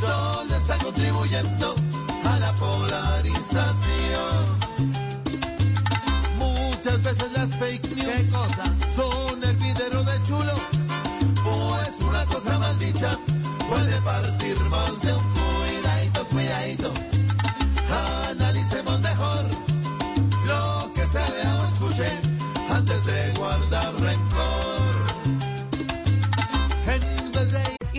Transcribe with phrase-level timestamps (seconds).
[0.00, 1.74] Solo está contribuyendo
[2.24, 4.58] a la polarización.
[6.38, 8.30] Muchas veces las fake news
[8.96, 10.54] son hervidero de chulo.
[11.44, 13.18] Pues una cosa mal dicha
[13.68, 16.92] puede partir más de un cuidadito, cuidadito.
[18.30, 19.48] Analicemos mejor
[20.46, 22.08] lo que se vea o escuche
[22.70, 23.33] antes de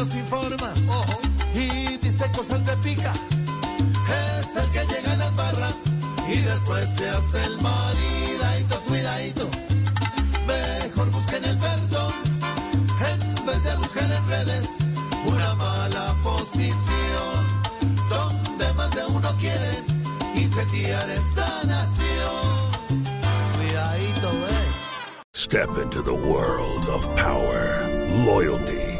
[0.00, 1.20] Informa, ojo,
[1.52, 3.12] y dice cosas de pica.
[3.12, 5.68] Es el que llega a la barra
[6.26, 9.50] y después se hace el maridadito, cuidadito.
[10.46, 12.14] Mejor busquen el perdón
[13.10, 14.68] en vez de buscar en redes
[15.26, 17.62] una mala posición
[18.08, 19.84] donde más de uno quiere
[20.34, 23.04] incendiar esta nación.
[23.54, 24.70] Cuidadito, eh.
[25.34, 27.86] Step into the world of power,
[28.24, 28.99] loyalty,